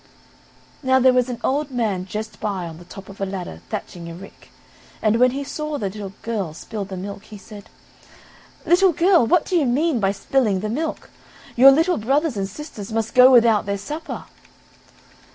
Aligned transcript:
Now 0.81 0.97
there 0.99 1.13
was 1.13 1.29
an 1.29 1.39
old 1.43 1.69
man 1.69 2.07
just 2.07 2.39
by 2.39 2.65
on 2.67 2.79
the 2.79 2.85
top 2.85 3.07
of 3.07 3.21
a 3.21 3.23
ladder 3.27 3.61
thatching 3.69 4.09
a 4.09 4.15
rick, 4.15 4.49
and 4.99 5.17
when 5.19 5.29
he 5.29 5.43
saw 5.43 5.77
the 5.77 5.91
little 5.91 6.13
girl 6.23 6.55
spill 6.55 6.85
the 6.85 6.97
milk, 6.97 7.25
he 7.25 7.37
said: 7.37 7.69
"Little 8.65 8.93
girl, 8.93 9.27
what 9.27 9.45
do 9.45 9.55
you 9.55 9.67
mean 9.67 9.99
by 9.99 10.11
spilling 10.11 10.61
the 10.61 10.69
milk, 10.69 11.11
your 11.55 11.69
little 11.69 11.97
brothers 11.97 12.35
and 12.35 12.49
sisters 12.49 12.91
must 12.91 13.13
go 13.13 13.29
without 13.31 13.67
their 13.67 13.77
supper." 13.77 14.23